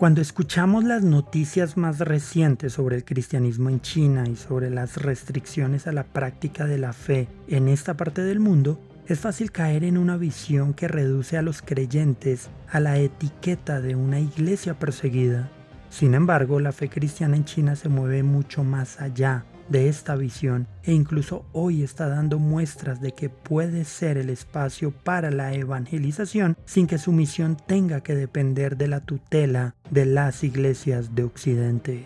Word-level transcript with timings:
Cuando 0.00 0.22
escuchamos 0.22 0.84
las 0.84 1.02
noticias 1.02 1.76
más 1.76 1.98
recientes 1.98 2.72
sobre 2.72 2.96
el 2.96 3.04
cristianismo 3.04 3.68
en 3.68 3.82
China 3.82 4.24
y 4.26 4.34
sobre 4.34 4.70
las 4.70 4.96
restricciones 4.96 5.86
a 5.86 5.92
la 5.92 6.04
práctica 6.04 6.64
de 6.64 6.78
la 6.78 6.94
fe 6.94 7.28
en 7.48 7.68
esta 7.68 7.98
parte 7.98 8.22
del 8.22 8.40
mundo, 8.40 8.80
es 9.08 9.20
fácil 9.20 9.52
caer 9.52 9.84
en 9.84 9.98
una 9.98 10.16
visión 10.16 10.72
que 10.72 10.88
reduce 10.88 11.36
a 11.36 11.42
los 11.42 11.60
creyentes 11.60 12.48
a 12.72 12.80
la 12.80 12.96
etiqueta 12.96 13.82
de 13.82 13.94
una 13.94 14.20
iglesia 14.20 14.78
perseguida. 14.78 15.50
Sin 15.90 16.14
embargo, 16.14 16.60
la 16.60 16.72
fe 16.72 16.88
cristiana 16.88 17.36
en 17.36 17.44
China 17.44 17.76
se 17.76 17.90
mueve 17.90 18.22
mucho 18.22 18.64
más 18.64 19.02
allá 19.02 19.44
de 19.70 19.88
esta 19.88 20.16
visión 20.16 20.66
e 20.82 20.92
incluso 20.92 21.46
hoy 21.52 21.82
está 21.82 22.08
dando 22.08 22.38
muestras 22.38 23.00
de 23.00 23.12
que 23.12 23.30
puede 23.30 23.84
ser 23.84 24.18
el 24.18 24.28
espacio 24.28 24.90
para 24.90 25.30
la 25.30 25.54
evangelización 25.54 26.56
sin 26.66 26.86
que 26.86 26.98
su 26.98 27.12
misión 27.12 27.56
tenga 27.66 28.02
que 28.02 28.14
depender 28.14 28.76
de 28.76 28.88
la 28.88 29.00
tutela 29.00 29.74
de 29.90 30.04
las 30.04 30.44
iglesias 30.44 31.14
de 31.14 31.22
Occidente. 31.22 32.04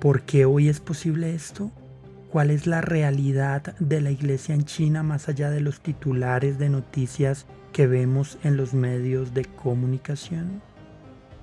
¿Por 0.00 0.22
qué 0.22 0.44
hoy 0.44 0.68
es 0.68 0.80
posible 0.80 1.34
esto? 1.34 1.70
¿Cuál 2.30 2.50
es 2.50 2.66
la 2.66 2.82
realidad 2.82 3.74
de 3.78 4.00
la 4.00 4.10
iglesia 4.10 4.54
en 4.54 4.64
China 4.64 5.02
más 5.02 5.28
allá 5.28 5.50
de 5.50 5.60
los 5.60 5.80
titulares 5.80 6.58
de 6.58 6.68
noticias 6.68 7.46
que 7.72 7.86
vemos 7.86 8.38
en 8.44 8.56
los 8.56 8.74
medios 8.74 9.32
de 9.32 9.44
comunicación? 9.44 10.60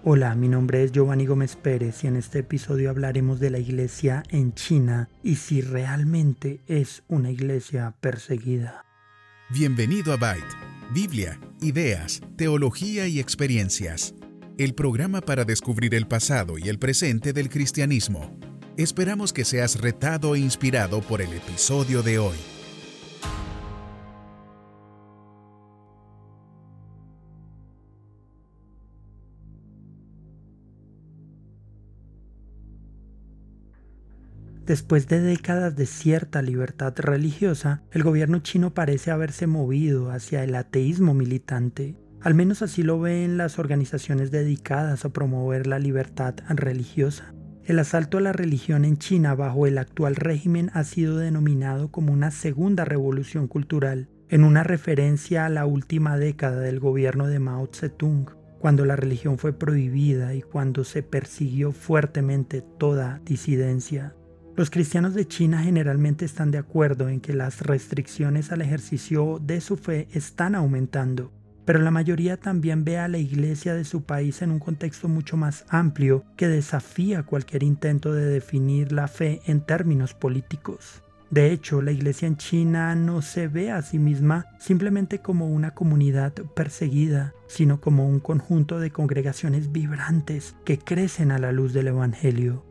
Hola, 0.07 0.35
mi 0.35 0.47
nombre 0.47 0.83
es 0.83 0.91
Giovanni 0.91 1.25
Gómez 1.25 1.55
Pérez 1.55 2.03
y 2.03 2.07
en 2.07 2.15
este 2.15 2.37
episodio 2.37 2.91
hablaremos 2.91 3.39
de 3.39 3.49
la 3.49 3.57
iglesia 3.57 4.21
en 4.29 4.53
China 4.53 5.09
y 5.23 5.37
si 5.37 5.61
realmente 5.61 6.61
es 6.67 7.01
una 7.07 7.31
iglesia 7.31 7.95
perseguida. 8.01 8.85
Bienvenido 9.49 10.13
a 10.13 10.17
Byte, 10.17 10.45
Biblia, 10.93 11.39
ideas, 11.59 12.21
teología 12.37 13.07
y 13.07 13.19
experiencias, 13.19 14.13
el 14.59 14.75
programa 14.75 15.21
para 15.21 15.43
descubrir 15.43 15.95
el 15.95 16.07
pasado 16.07 16.59
y 16.59 16.69
el 16.69 16.77
presente 16.77 17.33
del 17.33 17.49
cristianismo. 17.49 18.37
Esperamos 18.77 19.33
que 19.33 19.43
seas 19.43 19.81
retado 19.81 20.35
e 20.35 20.39
inspirado 20.39 21.01
por 21.01 21.19
el 21.19 21.33
episodio 21.33 22.03
de 22.03 22.19
hoy. 22.19 22.54
Después 34.65 35.07
de 35.07 35.21
décadas 35.21 35.75
de 35.75 35.85
cierta 35.85 36.41
libertad 36.41 36.95
religiosa, 36.97 37.83
el 37.91 38.01
gobierno 38.01 38.39
chino 38.39 38.73
parece 38.73 39.11
haberse 39.11 39.45
movido 39.45 40.09
hacia 40.09 40.43
el 40.43 40.55
ateísmo 40.55 41.13
militante. 41.13 41.95
Al 42.19 42.33
menos 42.33 42.63
así 42.63 42.81
lo 42.81 42.99
ven 42.99 43.37
las 43.37 43.59
organizaciones 43.59 44.31
dedicadas 44.31 45.05
a 45.05 45.09
promover 45.09 45.67
la 45.67 45.77
libertad 45.77 46.33
religiosa. 46.49 47.35
El 47.63 47.77
asalto 47.77 48.17
a 48.17 48.21
la 48.21 48.33
religión 48.33 48.85
en 48.85 48.97
China 48.97 49.35
bajo 49.35 49.67
el 49.67 49.77
actual 49.77 50.15
régimen 50.15 50.71
ha 50.73 50.83
sido 50.83 51.17
denominado 51.17 51.91
como 51.91 52.11
una 52.11 52.31
segunda 52.31 52.85
revolución 52.85 53.47
cultural, 53.47 54.09
en 54.29 54.43
una 54.43 54.63
referencia 54.63 55.45
a 55.45 55.49
la 55.49 55.67
última 55.67 56.17
década 56.17 56.61
del 56.61 56.79
gobierno 56.79 57.27
de 57.27 57.37
Mao 57.37 57.69
Zedong, 57.71 58.31
cuando 58.57 58.83
la 58.83 58.95
religión 58.95 59.37
fue 59.37 59.53
prohibida 59.53 60.33
y 60.33 60.41
cuando 60.41 60.83
se 60.83 61.03
persiguió 61.03 61.71
fuertemente 61.71 62.63
toda 62.79 63.21
disidencia. 63.23 64.15
Los 64.57 64.69
cristianos 64.69 65.13
de 65.13 65.27
China 65.27 65.61
generalmente 65.61 66.23
están 66.23 66.49
de 66.49 66.57
acuerdo 66.57 67.09
en 67.09 67.19
que 67.19 67.33
las 67.33 67.59
restricciones 67.59 68.53
al 68.53 68.61
ejercicio 68.61 69.41
de 69.43 69.59
su 69.59 69.75
fe 69.75 70.07
están 70.13 70.55
aumentando, 70.55 71.33
pero 71.65 71.79
la 71.79 71.91
mayoría 71.91 72.37
también 72.37 72.85
ve 72.85 72.97
a 72.97 73.09
la 73.09 73.17
iglesia 73.17 73.73
de 73.73 73.83
su 73.83 74.03
país 74.03 74.41
en 74.41 74.51
un 74.51 74.59
contexto 74.59 75.09
mucho 75.09 75.35
más 75.35 75.65
amplio 75.67 76.23
que 76.37 76.47
desafía 76.47 77.23
cualquier 77.23 77.63
intento 77.63 78.13
de 78.13 78.25
definir 78.27 78.93
la 78.93 79.09
fe 79.09 79.41
en 79.45 79.59
términos 79.59 80.13
políticos. 80.13 81.03
De 81.29 81.51
hecho, 81.51 81.81
la 81.81 81.91
iglesia 81.91 82.25
en 82.25 82.37
China 82.37 82.95
no 82.95 83.21
se 83.21 83.49
ve 83.49 83.71
a 83.71 83.81
sí 83.81 83.99
misma 83.99 84.45
simplemente 84.57 85.19
como 85.19 85.49
una 85.49 85.71
comunidad 85.71 86.31
perseguida, 86.55 87.33
sino 87.47 87.81
como 87.81 88.07
un 88.07 88.21
conjunto 88.21 88.79
de 88.79 88.91
congregaciones 88.91 89.73
vibrantes 89.73 90.55
que 90.63 90.79
crecen 90.79 91.31
a 91.31 91.39
la 91.39 91.51
luz 91.51 91.73
del 91.73 91.87
Evangelio. 91.87 92.63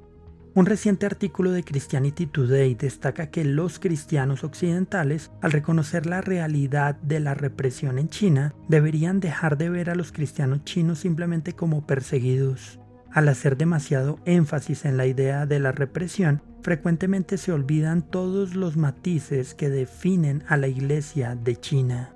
Un 0.56 0.66
reciente 0.66 1.04
artículo 1.04 1.50
de 1.50 1.64
Christianity 1.64 2.26
Today 2.26 2.76
destaca 2.76 3.28
que 3.28 3.44
los 3.44 3.80
cristianos 3.80 4.44
occidentales, 4.44 5.32
al 5.42 5.50
reconocer 5.50 6.06
la 6.06 6.20
realidad 6.20 6.94
de 6.94 7.18
la 7.18 7.34
represión 7.34 7.98
en 7.98 8.08
China, 8.08 8.54
deberían 8.68 9.18
dejar 9.18 9.58
de 9.58 9.68
ver 9.68 9.90
a 9.90 9.96
los 9.96 10.12
cristianos 10.12 10.62
chinos 10.62 11.00
simplemente 11.00 11.54
como 11.54 11.84
perseguidos. 11.88 12.78
Al 13.10 13.28
hacer 13.28 13.56
demasiado 13.56 14.20
énfasis 14.26 14.84
en 14.84 14.96
la 14.96 15.06
idea 15.06 15.44
de 15.44 15.58
la 15.58 15.72
represión, 15.72 16.40
frecuentemente 16.62 17.36
se 17.36 17.50
olvidan 17.50 18.02
todos 18.02 18.54
los 18.54 18.76
matices 18.76 19.54
que 19.54 19.70
definen 19.70 20.44
a 20.46 20.56
la 20.56 20.68
Iglesia 20.68 21.34
de 21.34 21.56
China. 21.56 22.13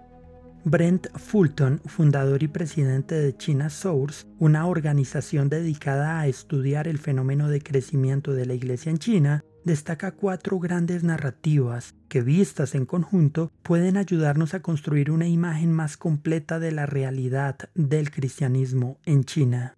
Brent 0.64 1.06
Fulton, 1.16 1.80
fundador 1.86 2.42
y 2.42 2.48
presidente 2.48 3.14
de 3.14 3.36
China 3.36 3.70
Source, 3.70 4.26
una 4.38 4.66
organización 4.66 5.48
dedicada 5.48 6.20
a 6.20 6.26
estudiar 6.26 6.88
el 6.88 6.98
fenómeno 6.98 7.48
de 7.48 7.62
crecimiento 7.62 8.32
de 8.34 8.46
la 8.46 8.54
Iglesia 8.54 8.90
en 8.90 8.98
China, 8.98 9.44
destaca 9.64 10.12
cuatro 10.12 10.58
grandes 10.58 11.04
narrativas 11.04 11.94
que 12.08 12.22
vistas 12.22 12.74
en 12.74 12.86
conjunto 12.86 13.52
pueden 13.62 13.96
ayudarnos 13.96 14.54
a 14.54 14.60
construir 14.60 15.10
una 15.10 15.28
imagen 15.28 15.72
más 15.72 15.96
completa 15.96 16.58
de 16.58 16.72
la 16.72 16.86
realidad 16.86 17.56
del 17.74 18.10
cristianismo 18.10 18.98
en 19.04 19.24
China. 19.24 19.77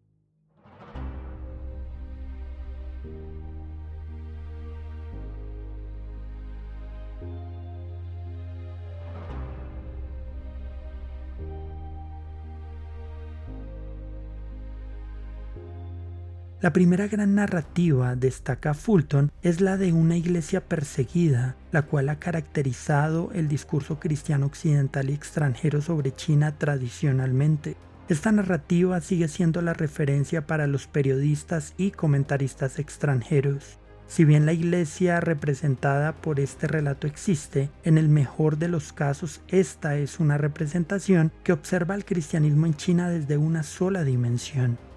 La 16.62 16.74
primera 16.74 17.08
gran 17.08 17.36
narrativa, 17.36 18.16
destaca 18.16 18.74
Fulton, 18.74 19.32
es 19.40 19.62
la 19.62 19.78
de 19.78 19.94
una 19.94 20.18
iglesia 20.18 20.60
perseguida, 20.60 21.56
la 21.72 21.80
cual 21.80 22.10
ha 22.10 22.18
caracterizado 22.18 23.30
el 23.32 23.48
discurso 23.48 23.98
cristiano 23.98 24.44
occidental 24.44 25.08
y 25.08 25.14
extranjero 25.14 25.80
sobre 25.80 26.14
China 26.14 26.58
tradicionalmente. 26.58 27.78
Esta 28.10 28.30
narrativa 28.30 29.00
sigue 29.00 29.28
siendo 29.28 29.62
la 29.62 29.72
referencia 29.72 30.46
para 30.46 30.66
los 30.66 30.86
periodistas 30.86 31.72
y 31.78 31.92
comentaristas 31.92 32.78
extranjeros. 32.78 33.78
Si 34.06 34.26
bien 34.26 34.44
la 34.44 34.52
iglesia 34.52 35.18
representada 35.20 36.12
por 36.12 36.40
este 36.40 36.66
relato 36.66 37.06
existe, 37.06 37.70
en 37.84 37.96
el 37.96 38.10
mejor 38.10 38.58
de 38.58 38.68
los 38.68 38.92
casos 38.92 39.40
esta 39.48 39.96
es 39.96 40.20
una 40.20 40.36
representación 40.36 41.32
que 41.42 41.52
observa 41.52 41.94
al 41.94 42.04
cristianismo 42.04 42.66
en 42.66 42.74
China 42.74 43.08
desde 43.08 43.38
una 43.38 43.62
sola 43.62 44.04
dimensión. 44.04 44.89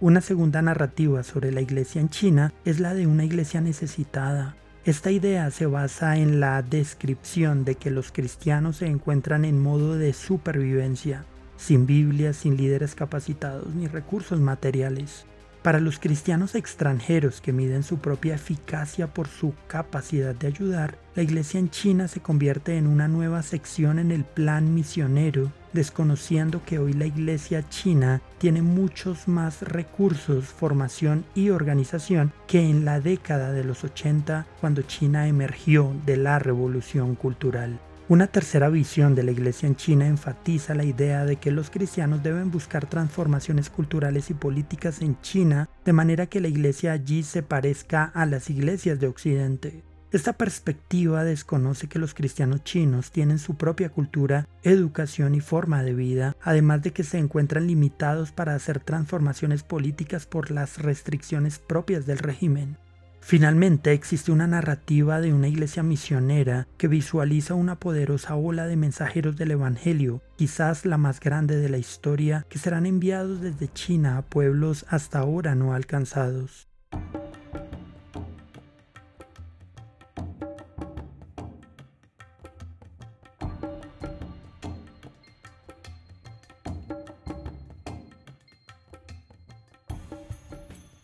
Una 0.00 0.20
segunda 0.20 0.62
narrativa 0.62 1.24
sobre 1.24 1.50
la 1.50 1.60
iglesia 1.60 2.00
en 2.00 2.08
China 2.08 2.52
es 2.64 2.78
la 2.78 2.94
de 2.94 3.08
una 3.08 3.24
iglesia 3.24 3.60
necesitada. 3.60 4.54
Esta 4.84 5.10
idea 5.10 5.50
se 5.50 5.66
basa 5.66 6.18
en 6.18 6.38
la 6.38 6.62
descripción 6.62 7.64
de 7.64 7.74
que 7.74 7.90
los 7.90 8.12
cristianos 8.12 8.76
se 8.76 8.86
encuentran 8.86 9.44
en 9.44 9.60
modo 9.60 9.96
de 9.96 10.12
supervivencia, 10.12 11.24
sin 11.56 11.84
Biblia, 11.84 12.32
sin 12.32 12.56
líderes 12.56 12.94
capacitados 12.94 13.74
ni 13.74 13.88
recursos 13.88 14.38
materiales. 14.38 15.26
Para 15.62 15.80
los 15.80 15.98
cristianos 15.98 16.54
extranjeros 16.54 17.40
que 17.40 17.52
miden 17.52 17.82
su 17.82 17.98
propia 17.98 18.36
eficacia 18.36 19.12
por 19.12 19.26
su 19.26 19.52
capacidad 19.66 20.32
de 20.32 20.46
ayudar, 20.46 20.96
la 21.16 21.24
iglesia 21.24 21.58
en 21.58 21.70
China 21.70 22.06
se 22.06 22.20
convierte 22.20 22.76
en 22.76 22.86
una 22.86 23.08
nueva 23.08 23.42
sección 23.42 23.98
en 23.98 24.12
el 24.12 24.24
plan 24.24 24.72
misionero, 24.72 25.50
desconociendo 25.72 26.62
que 26.64 26.78
hoy 26.78 26.92
la 26.92 27.06
iglesia 27.06 27.68
china 27.68 28.20
tiene 28.38 28.62
muchos 28.62 29.28
más 29.28 29.62
recursos, 29.62 30.46
formación 30.46 31.24
y 31.34 31.50
organización 31.50 32.32
que 32.46 32.60
en 32.60 32.84
la 32.84 33.00
década 33.00 33.52
de 33.52 33.64
los 33.64 33.84
80 33.84 34.46
cuando 34.60 34.82
China 34.82 35.28
emergió 35.28 35.94
de 36.06 36.16
la 36.16 36.38
revolución 36.38 37.14
cultural. 37.14 37.80
Una 38.08 38.26
tercera 38.26 38.70
visión 38.70 39.14
de 39.14 39.22
la 39.22 39.32
Iglesia 39.32 39.66
en 39.66 39.76
China 39.76 40.06
enfatiza 40.06 40.74
la 40.74 40.84
idea 40.84 41.26
de 41.26 41.36
que 41.36 41.50
los 41.50 41.68
cristianos 41.68 42.22
deben 42.22 42.50
buscar 42.50 42.86
transformaciones 42.86 43.68
culturales 43.68 44.30
y 44.30 44.34
políticas 44.34 45.02
en 45.02 45.20
China 45.20 45.68
de 45.84 45.92
manera 45.92 46.24
que 46.24 46.40
la 46.40 46.48
Iglesia 46.48 46.92
allí 46.92 47.22
se 47.22 47.42
parezca 47.42 48.04
a 48.04 48.24
las 48.24 48.48
iglesias 48.48 48.98
de 48.98 49.08
Occidente. 49.08 49.87
Esta 50.10 50.32
perspectiva 50.32 51.22
desconoce 51.22 51.86
que 51.86 51.98
los 51.98 52.14
cristianos 52.14 52.64
chinos 52.64 53.10
tienen 53.10 53.38
su 53.38 53.56
propia 53.56 53.90
cultura, 53.90 54.48
educación 54.62 55.34
y 55.34 55.40
forma 55.40 55.82
de 55.82 55.92
vida, 55.92 56.34
además 56.40 56.82
de 56.82 56.94
que 56.94 57.04
se 57.04 57.18
encuentran 57.18 57.66
limitados 57.66 58.32
para 58.32 58.54
hacer 58.54 58.80
transformaciones 58.80 59.62
políticas 59.62 60.24
por 60.24 60.50
las 60.50 60.78
restricciones 60.78 61.58
propias 61.58 62.06
del 62.06 62.18
régimen. 62.18 62.78
Finalmente, 63.20 63.92
existe 63.92 64.32
una 64.32 64.46
narrativa 64.46 65.20
de 65.20 65.34
una 65.34 65.48
iglesia 65.48 65.82
misionera 65.82 66.66
que 66.78 66.88
visualiza 66.88 67.52
una 67.52 67.78
poderosa 67.78 68.34
ola 68.36 68.66
de 68.66 68.76
mensajeros 68.76 69.36
del 69.36 69.50
Evangelio, 69.50 70.22
quizás 70.36 70.86
la 70.86 70.96
más 70.96 71.20
grande 71.20 71.56
de 71.56 71.68
la 71.68 71.76
historia, 71.76 72.46
que 72.48 72.58
serán 72.58 72.86
enviados 72.86 73.42
desde 73.42 73.70
China 73.70 74.16
a 74.16 74.22
pueblos 74.22 74.86
hasta 74.88 75.18
ahora 75.18 75.54
no 75.54 75.74
alcanzados. 75.74 76.67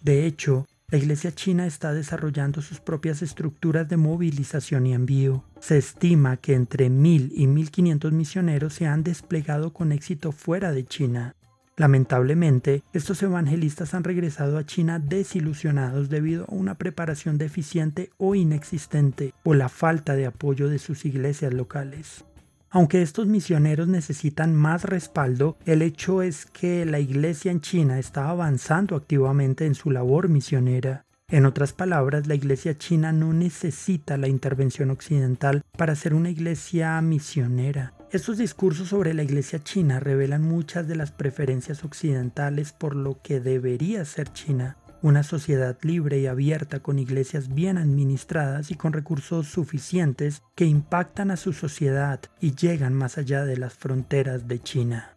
De 0.04 0.26
hecho, 0.26 0.66
la 0.90 0.98
Iglesia 0.98 1.34
china 1.34 1.66
está 1.66 1.94
desarrollando 1.94 2.60
sus 2.60 2.78
propias 2.78 3.22
estructuras 3.22 3.88
de 3.88 3.96
movilización 3.96 4.86
y 4.86 4.92
envío. 4.92 5.44
Se 5.60 5.78
estima 5.78 6.36
que 6.36 6.52
entre 6.52 6.90
1.000 6.90 7.32
y 7.34 7.46
1.500 7.46 8.12
misioneros 8.12 8.74
se 8.74 8.86
han 8.86 9.02
desplegado 9.02 9.72
con 9.72 9.92
éxito 9.92 10.30
fuera 10.30 10.72
de 10.72 10.84
China. 10.84 11.34
Lamentablemente, 11.78 12.82
estos 12.92 13.22
evangelistas 13.22 13.94
han 13.94 14.04
regresado 14.04 14.58
a 14.58 14.66
China 14.66 14.98
desilusionados 14.98 16.10
debido 16.10 16.44
a 16.44 16.54
una 16.54 16.74
preparación 16.74 17.38
deficiente 17.38 18.10
o 18.18 18.34
inexistente 18.34 19.32
o 19.42 19.54
la 19.54 19.70
falta 19.70 20.14
de 20.14 20.26
apoyo 20.26 20.68
de 20.68 20.78
sus 20.78 21.06
iglesias 21.06 21.54
locales. 21.54 22.26
Aunque 22.74 23.02
estos 23.02 23.28
misioneros 23.28 23.86
necesitan 23.86 24.52
más 24.52 24.82
respaldo, 24.82 25.56
el 25.64 25.80
hecho 25.80 26.22
es 26.22 26.44
que 26.44 26.84
la 26.84 26.98
iglesia 26.98 27.52
en 27.52 27.60
China 27.60 28.00
está 28.00 28.28
avanzando 28.28 28.96
activamente 28.96 29.64
en 29.64 29.76
su 29.76 29.92
labor 29.92 30.28
misionera. 30.28 31.04
En 31.28 31.46
otras 31.46 31.72
palabras, 31.72 32.26
la 32.26 32.34
iglesia 32.34 32.76
china 32.76 33.12
no 33.12 33.32
necesita 33.32 34.16
la 34.16 34.26
intervención 34.26 34.90
occidental 34.90 35.62
para 35.78 35.94
ser 35.94 36.14
una 36.14 36.30
iglesia 36.30 37.00
misionera. 37.00 37.94
Estos 38.10 38.38
discursos 38.38 38.88
sobre 38.88 39.14
la 39.14 39.22
iglesia 39.22 39.62
china 39.62 40.00
revelan 40.00 40.42
muchas 40.42 40.88
de 40.88 40.96
las 40.96 41.12
preferencias 41.12 41.84
occidentales 41.84 42.72
por 42.72 42.96
lo 42.96 43.22
que 43.22 43.38
debería 43.38 44.04
ser 44.04 44.32
China 44.32 44.78
una 45.04 45.22
sociedad 45.22 45.76
libre 45.82 46.18
y 46.18 46.26
abierta 46.26 46.80
con 46.80 46.98
iglesias 46.98 47.54
bien 47.54 47.76
administradas 47.76 48.70
y 48.70 48.74
con 48.74 48.94
recursos 48.94 49.46
suficientes 49.48 50.42
que 50.54 50.64
impactan 50.64 51.30
a 51.30 51.36
su 51.36 51.52
sociedad 51.52 52.20
y 52.40 52.54
llegan 52.54 52.94
más 52.94 53.18
allá 53.18 53.44
de 53.44 53.58
las 53.58 53.74
fronteras 53.74 54.48
de 54.48 54.62
China. 54.62 55.10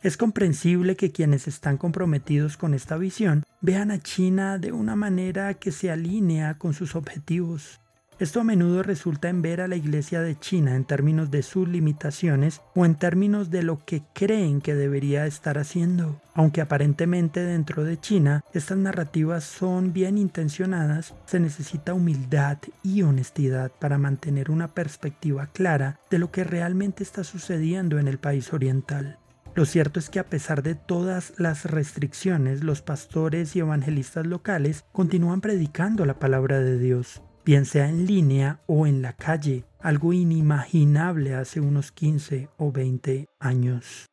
Es 0.00 0.16
comprensible 0.16 0.96
que 0.96 1.12
quienes 1.12 1.46
están 1.46 1.76
comprometidos 1.76 2.56
con 2.56 2.72
esta 2.72 2.96
visión 2.96 3.44
vean 3.60 3.90
a 3.90 4.00
China 4.00 4.56
de 4.56 4.72
una 4.72 4.96
manera 4.96 5.52
que 5.52 5.72
se 5.72 5.90
alinea 5.90 6.56
con 6.56 6.72
sus 6.72 6.96
objetivos. 6.96 7.80
Esto 8.20 8.40
a 8.40 8.44
menudo 8.44 8.84
resulta 8.84 9.28
en 9.28 9.42
ver 9.42 9.60
a 9.60 9.66
la 9.66 9.74
Iglesia 9.74 10.20
de 10.20 10.38
China 10.38 10.76
en 10.76 10.84
términos 10.84 11.32
de 11.32 11.42
sus 11.42 11.68
limitaciones 11.68 12.60
o 12.76 12.84
en 12.84 12.94
términos 12.94 13.50
de 13.50 13.64
lo 13.64 13.84
que 13.84 14.04
creen 14.12 14.60
que 14.60 14.76
debería 14.76 15.26
estar 15.26 15.58
haciendo. 15.58 16.20
Aunque 16.32 16.60
aparentemente 16.60 17.40
dentro 17.40 17.82
de 17.82 17.98
China 17.98 18.44
estas 18.52 18.78
narrativas 18.78 19.42
son 19.42 19.92
bien 19.92 20.16
intencionadas, 20.16 21.12
se 21.26 21.40
necesita 21.40 21.92
humildad 21.92 22.58
y 22.84 23.02
honestidad 23.02 23.72
para 23.80 23.98
mantener 23.98 24.48
una 24.48 24.68
perspectiva 24.68 25.48
clara 25.48 25.98
de 26.08 26.18
lo 26.18 26.30
que 26.30 26.44
realmente 26.44 27.02
está 27.02 27.24
sucediendo 27.24 27.98
en 27.98 28.06
el 28.06 28.18
país 28.18 28.52
oriental. 28.52 29.18
Lo 29.56 29.64
cierto 29.64 29.98
es 29.98 30.08
que 30.08 30.20
a 30.20 30.28
pesar 30.30 30.62
de 30.62 30.76
todas 30.76 31.32
las 31.36 31.64
restricciones, 31.64 32.62
los 32.62 32.80
pastores 32.80 33.56
y 33.56 33.58
evangelistas 33.58 34.24
locales 34.24 34.84
continúan 34.92 35.40
predicando 35.40 36.06
la 36.06 36.20
palabra 36.20 36.60
de 36.60 36.78
Dios 36.78 37.23
bien 37.44 37.66
sea 37.66 37.88
en 37.88 38.06
línea 38.06 38.60
o 38.66 38.86
en 38.86 39.02
la 39.02 39.12
calle, 39.12 39.64
algo 39.80 40.12
inimaginable 40.12 41.34
hace 41.34 41.60
unos 41.60 41.92
15 41.92 42.48
o 42.56 42.72
20 42.72 43.28
años. 43.38 44.06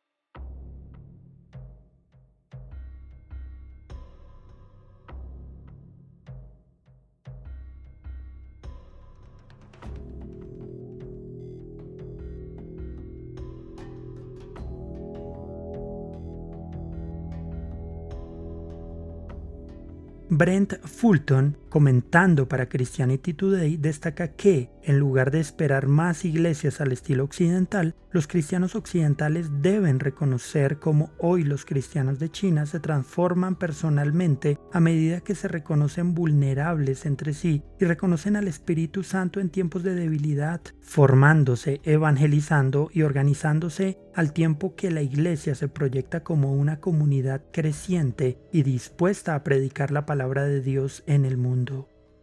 Brent 20.34 20.80
Fulton, 20.84 21.58
comentando 21.72 22.48
para 22.48 22.68
Christianity 22.68 23.32
Today, 23.32 23.78
destaca 23.78 24.28
que, 24.28 24.68
en 24.82 24.98
lugar 24.98 25.30
de 25.30 25.40
esperar 25.40 25.86
más 25.86 26.26
iglesias 26.26 26.82
al 26.82 26.92
estilo 26.92 27.24
occidental, 27.24 27.94
los 28.10 28.26
cristianos 28.26 28.74
occidentales 28.74 29.62
deben 29.62 29.98
reconocer 29.98 30.78
cómo 30.78 31.12
hoy 31.18 31.44
los 31.44 31.64
cristianos 31.64 32.18
de 32.18 32.30
China 32.30 32.66
se 32.66 32.78
transforman 32.78 33.56
personalmente 33.56 34.58
a 34.70 34.80
medida 34.80 35.22
que 35.22 35.34
se 35.34 35.48
reconocen 35.48 36.12
vulnerables 36.12 37.06
entre 37.06 37.32
sí 37.32 37.62
y 37.80 37.86
reconocen 37.86 38.36
al 38.36 38.48
Espíritu 38.48 39.02
Santo 39.02 39.40
en 39.40 39.48
tiempos 39.48 39.82
de 39.82 39.94
debilidad, 39.94 40.60
formándose, 40.82 41.80
evangelizando 41.84 42.90
y 42.92 43.00
organizándose 43.00 43.98
al 44.14 44.34
tiempo 44.34 44.74
que 44.76 44.90
la 44.90 45.00
iglesia 45.00 45.54
se 45.54 45.68
proyecta 45.68 46.22
como 46.22 46.52
una 46.52 46.80
comunidad 46.80 47.40
creciente 47.50 48.38
y 48.52 48.62
dispuesta 48.62 49.34
a 49.34 49.42
predicar 49.42 49.90
la 49.90 50.04
palabra 50.04 50.44
de 50.44 50.60
Dios 50.60 51.02
en 51.06 51.24
el 51.24 51.38
mundo. 51.38 51.61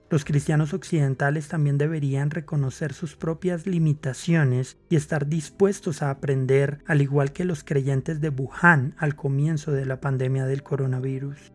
Los 0.09 0.25
cristianos 0.25 0.73
occidentales 0.73 1.49
también 1.49 1.77
deberían 1.77 2.31
reconocer 2.31 2.93
sus 2.93 3.15
propias 3.15 3.67
limitaciones 3.67 4.77
y 4.89 4.95
estar 4.95 5.27
dispuestos 5.27 6.01
a 6.01 6.09
aprender, 6.09 6.79
al 6.87 7.01
igual 7.01 7.31
que 7.31 7.45
los 7.45 7.63
creyentes 7.63 8.19
de 8.19 8.29
Wuhan 8.29 8.95
al 8.97 9.15
comienzo 9.15 9.71
de 9.71 9.85
la 9.85 10.01
pandemia 10.01 10.47
del 10.47 10.63
coronavirus. 10.63 11.53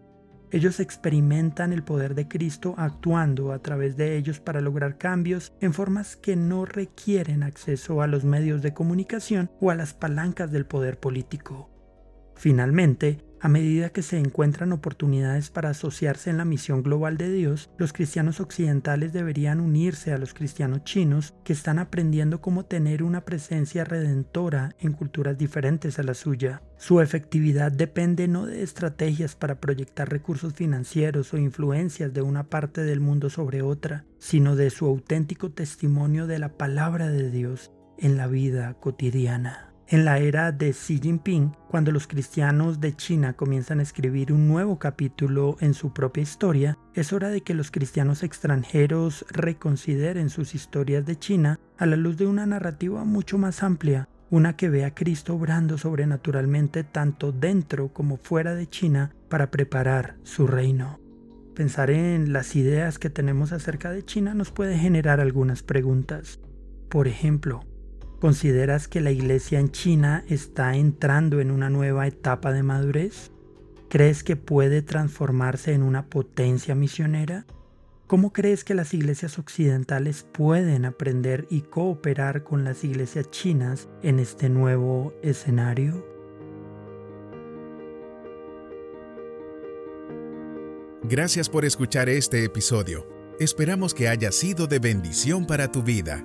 Ellos 0.53 0.79
experimentan 0.79 1.73
el 1.73 1.83
poder 1.83 2.15
de 2.15 2.29
Cristo 2.29 2.77
actuando 2.79 3.53
a 3.53 3.59
través 3.59 3.97
de 3.97 4.17
ellos 4.17 4.39
para 4.39 4.61
lograr 4.61 4.99
cambios 4.99 5.53
en 5.61 5.73
formas 5.73 6.15
que 6.15 6.37
no 6.37 6.65
requieren 6.65 7.43
acceso 7.43 8.03
a 8.03 8.07
los 8.07 8.25
medios 8.25 8.63
de 8.63 8.73
comunicación 8.73 9.51
o 9.61 9.73
a 9.73 9.75
las 9.75 9.95
palancas 9.95 10.53
del 10.53 10.65
poder 10.65 11.01
político. 11.01 11.71
Finalmente, 12.37 13.19
a 13.45 13.49
medida 13.51 13.91
que 13.91 14.01
se 14.01 14.17
encuentran 14.17 14.73
oportunidades 14.73 15.51
para 15.51 15.69
asociarse 15.69 16.31
en 16.31 16.39
la 16.39 16.47
misión 16.47 16.83
global 16.83 17.19
de 17.19 17.31
Dios, 17.31 17.69
los 17.77 17.93
cristianos 17.93 18.41
occidentales 18.41 19.13
deberían 19.13 19.61
unirse 19.61 20.15
a 20.15 20.17
los 20.17 20.33
cristianos 20.33 20.83
chinos 20.85 21.35
que 21.45 21.53
están 21.53 21.79
aprendiendo 21.79 22.41
cómo 22.41 22.65
tener 22.65 23.03
una 23.03 23.27
presencia 23.27 23.85
redentora 23.85 24.75
en 24.79 24.93
culturas 24.93 25.37
diferentes 25.37 25.99
a 25.99 26.05
la 26.05 26.15
suya. 26.15 26.63
Su 26.79 27.03
efectividad 27.03 27.71
depende 27.71 28.29
no 28.29 28.47
de 28.47 28.63
estrategias 28.63 29.37
para 29.37 29.61
proyectar 29.61 30.09
recursos 30.09 30.55
financieros 30.55 31.35
o 31.35 31.37
influencias 31.37 32.15
de 32.15 32.23
una 32.23 32.45
parte 32.45 32.83
del 32.83 33.01
mundo 33.01 33.29
sobre 33.29 33.61
otra, 33.61 34.07
sino 34.19 34.57
de 34.57 34.71
su 34.71 34.87
auténtico 34.87 35.51
testimonio 35.51 36.27
de 36.27 36.39
la 36.39 36.57
palabra 36.57 37.11
de 37.11 37.31
Dios 37.31 37.71
en 37.99 38.17
la 38.17 38.27
vida 38.27 38.73
cotidiana. 38.81 39.74
En 39.87 40.07
la 40.07 40.19
era 40.19 40.51
de 40.51 40.71
Xi 40.71 40.99
Jinping, 40.99 41.53
cuando 41.69 41.93
los 41.93 42.07
cristianos 42.07 42.81
de 42.81 42.97
China 42.97 43.35
comienzan 43.35 43.81
a 43.81 43.83
escribir 43.83 44.33
un 44.33 44.49
nuevo 44.49 44.79
capítulo 44.79 45.57
en 45.61 45.75
su 45.75 45.93
propia 45.93 46.23
historia, 46.23 46.79
es 46.95 47.13
hora 47.13 47.29
de 47.29 47.43
que 47.43 47.53
los 47.53 47.71
cristianos 47.71 48.23
extranjeros 48.23 49.27
reconsideren 49.29 50.31
sus 50.31 50.55
historias 50.55 51.05
de 51.05 51.19
China 51.19 51.61
a 51.77 51.85
la 51.85 51.97
luz 51.97 52.17
de 52.17 52.27
una 52.27 52.47
narrativa 52.47 53.05
mucho 53.05 53.37
más 53.37 53.63
amplia, 53.63 54.09
una 54.31 54.57
que 54.57 54.71
ve 54.71 54.87
a 54.87 54.95
Cristo 54.95 55.35
obrando 55.35 55.77
sobrenaturalmente 55.77 56.83
tanto 56.83 57.31
dentro 57.31 57.93
como 57.93 58.17
fuera 58.17 58.55
de 58.55 58.67
China 58.67 59.15
para 59.29 59.51
preparar 59.51 60.17
su 60.23 60.47
reino. 60.47 60.99
Pensar 61.55 61.91
en 61.91 62.33
las 62.33 62.57
ideas 62.57 62.99
que 62.99 63.11
tenemos 63.11 63.53
acerca 63.53 63.91
de 63.91 64.03
China 64.03 64.33
nos 64.33 64.51
puede 64.51 64.79
generar 64.79 65.21
algunas 65.21 65.63
preguntas. 65.63 66.41
Por 66.89 67.07
ejemplo, 67.07 67.61
¿Consideras 68.25 68.89
que 68.89 69.03
la 69.03 69.11
iglesia 69.11 69.61
en 69.61 69.71
China 69.71 70.25
está 70.31 70.77
entrando 70.77 71.41
en 71.41 71.51
una 71.51 71.69
nueva 71.69 72.07
etapa 72.07 72.55
de 72.55 72.63
madurez? 72.63 73.31
¿Crees 73.91 74.25
que 74.25 74.35
puede 74.35 74.81
transformarse 74.81 75.75
en 75.75 75.83
una 75.83 76.07
potencia 76.07 76.75
misionera? 76.75 77.45
¿Cómo 78.07 78.33
crees 78.33 78.65
que 78.65 78.73
las 78.73 78.95
iglesias 78.95 79.39
occidentales 79.39 80.23
pueden 80.23 80.87
aprender 80.87 81.47
y 81.51 81.61
cooperar 81.61 82.45
con 82.45 82.65
las 82.65 82.83
iglesias 82.83 83.31
chinas 83.31 83.91
en 84.03 84.19
este 84.19 84.49
nuevo 84.49 85.13
escenario? 85.23 86.03
Gracias 91.03 91.51
por 91.51 91.67
escuchar 91.67 92.09
este 92.09 92.43
episodio. 92.43 93.07
Esperamos 93.39 93.93
que 93.93 94.09
haya 94.09 94.33
sido 94.33 94.67
de 94.67 94.79
bendición 94.79 95.47
para 95.47 95.71
tu 95.71 95.83
vida. 95.83 96.25